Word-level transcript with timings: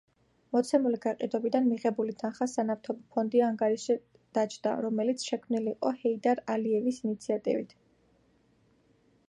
მოცემული 0.55 0.97
გაყიდვებიდან 1.01 1.65
მიღებული 1.73 2.15
თანხა 2.23 2.47
სანავთობო 2.53 3.03
ფონდია 3.17 3.43
ანგარიშზე 3.49 3.97
დაჯდა, 4.39 4.73
რომელიც 4.87 5.27
შექმნილი 5.29 5.71
იყო 5.77 5.95
ჰეიდარ 6.01 6.45
ალიევის 6.55 7.03
ინიციატივით. 7.09 7.77